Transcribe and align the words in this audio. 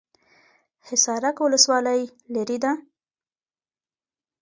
حصارک 0.87 1.37
ولسوالۍ 1.45 2.01
لیرې 2.33 2.57
ده؟ 2.63 2.71